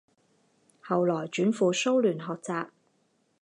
[0.81, 2.71] 后来转赴苏联学习。